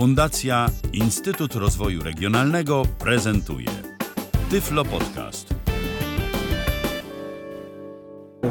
[0.00, 3.68] Fundacja Instytut Rozwoju Regionalnego prezentuje
[4.50, 5.54] Tyflo Podcast.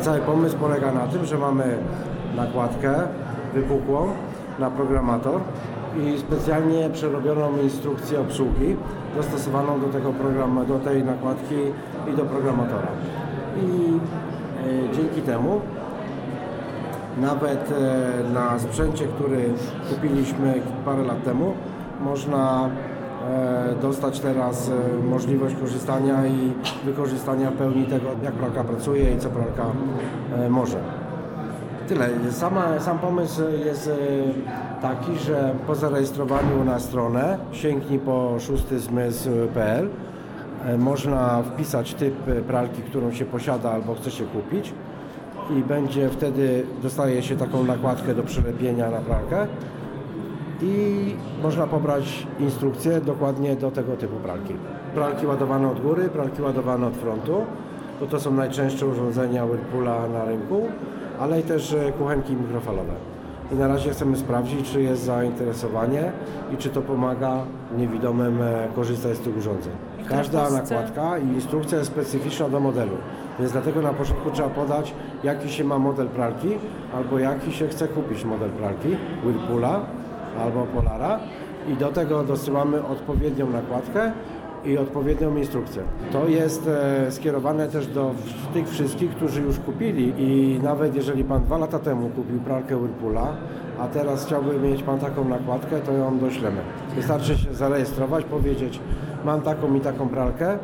[0.02, 1.78] Cały pomysł polega na tym, że mamy
[2.36, 2.94] nakładkę
[3.54, 4.12] wypukłą
[4.60, 5.42] na programator
[6.04, 8.76] i specjalnie przerobioną instrukcję obsługi
[9.16, 11.56] dostosowaną do tego programu, do tej nakładki
[12.14, 12.88] i do programatora.
[13.58, 13.94] I
[14.68, 15.62] e, dzięki temu
[17.22, 19.50] nawet e, na sprzęcie, który
[19.90, 20.54] kupiliśmy
[20.86, 21.54] parę lat temu,
[22.02, 22.70] można
[23.30, 26.54] e, dostać teraz e, możliwość korzystania i
[26.86, 29.66] wykorzystania pełni tego, jak pralka pracuje i co pralka
[30.50, 30.78] może.
[31.88, 32.10] Tyle.
[32.32, 33.90] Sama, sam pomysł jest
[34.82, 39.90] taki, że po zarejestrowaniu na stronę sięgnij po szóstymysł.pl
[40.66, 42.16] e, można wpisać typ
[42.48, 44.74] pralki, którą się posiada albo chce się kupić
[45.50, 49.48] i będzie wtedy, dostaje się taką nakładkę do przylepienia na pralkę
[50.62, 54.54] i można pobrać instrukcję dokładnie do tego typu pralki.
[54.94, 57.46] Pralki ładowane od góry, pralki ładowane od frontu,
[58.00, 60.62] bo to są najczęstsze urządzenia Whirlpoola na rynku,
[61.20, 62.94] ale i też e, kuchenki mikrofalowe.
[63.52, 66.12] I na razie chcemy sprawdzić, czy jest zainteresowanie
[66.54, 67.44] i czy to pomaga
[67.78, 69.89] niewidomym e, korzystać z tych urządzeń.
[70.10, 72.98] Każda nakładka i instrukcja jest specyficzna do modelu,
[73.40, 74.94] więc dlatego na początku trzeba podać,
[75.24, 76.50] jaki się ma model pralki,
[76.96, 79.80] albo jaki się chce kupić model pralki Whirlpoola
[80.40, 81.20] albo Polara.
[81.68, 84.12] I do tego dosyłamy odpowiednią nakładkę
[84.66, 85.84] i odpowiednią instrukcję.
[86.12, 88.12] To jest e, skierowane też do
[88.54, 93.34] tych wszystkich, którzy już kupili i nawet jeżeli Pan dwa lata temu kupił pralkę Whirlpoola,
[93.80, 96.62] a teraz chciałby mieć Pan taką nakładkę, to ją doślemy.
[96.96, 98.80] Wystarczy się zarejestrować, powiedzieć
[99.26, 100.58] mam taką i taką pralkę,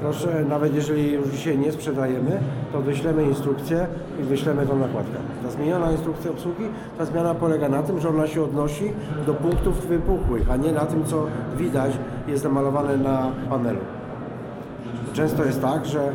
[0.00, 2.40] Proszę, nawet jeżeli już dzisiaj nie sprzedajemy,
[2.72, 3.86] to wyślemy instrukcję
[4.20, 5.16] i wyślemy tą nakładkę.
[5.42, 6.64] Ta zmieniona instrukcja obsługi,
[6.98, 8.92] ta zmiana polega na tym, że ona się odnosi
[9.26, 11.26] do punktów wypukłych, a nie na tym, co
[11.58, 11.92] widać
[12.28, 13.80] jest namalowane na panelu.
[15.12, 16.12] Często jest tak, że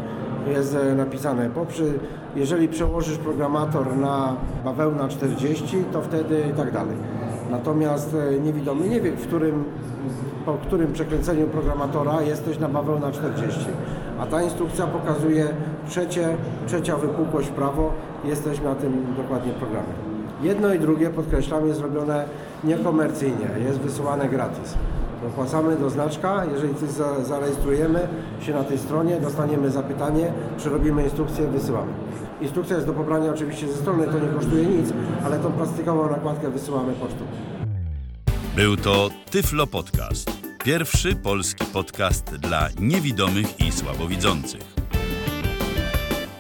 [0.48, 2.00] jest e, napisane poprzy,
[2.36, 6.96] jeżeli przełożysz programator na bawełna 40, to wtedy i tak dalej.
[7.50, 9.64] Natomiast e, niewidomy nie wie, w którym,
[10.46, 13.60] po którym przekręceniu programatora jesteś na bawełna 40.
[14.20, 15.48] A ta instrukcja pokazuje
[15.88, 16.38] trzecie,
[16.68, 17.94] trzecia wypukłość w prawo,
[18.26, 19.94] jesteś na tym dokładnie programie.
[20.42, 22.26] Jedno i drugie, podkreślam, jest zrobione
[22.64, 24.76] niekomercyjnie, jest wysyłane gratis.
[25.24, 28.08] Dopłacamy do znaczka, jeżeli coś za, zarejestrujemy
[28.42, 31.92] się na tej stronie, dostaniemy zapytanie, przerobimy instrukcję, wysyłamy.
[32.42, 34.94] Instrukcja jest do pobrania oczywiście ze strony, to nie kosztuje nic,
[35.26, 37.26] ale tą plastikową nakładkę wysyłamy pocztą.
[38.56, 40.32] Był to Tyflo Podcast.
[40.64, 44.62] Pierwszy polski podcast dla niewidomych i słabowidzących.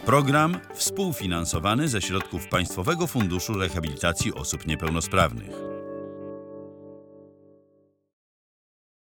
[0.05, 5.78] Program współfinansowany ze środków Państwowego Funduszu Rehabilitacji Osób Niepełnosprawnych.